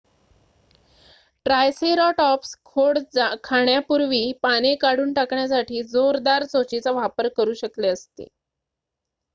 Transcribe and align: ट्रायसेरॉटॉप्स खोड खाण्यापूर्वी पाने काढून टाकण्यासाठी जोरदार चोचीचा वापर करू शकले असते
ट्रायसेरॉटॉप्स 1.45 2.55
खोड 2.65 2.99
खाण्यापूर्वी 3.43 4.23
पाने 4.43 4.73
काढून 4.81 5.13
टाकण्यासाठी 5.13 5.83
जोरदार 5.85 6.45
चोचीचा 6.47 6.91
वापर 6.93 7.27
करू 7.37 7.53
शकले 7.57 7.87
असते 7.89 8.27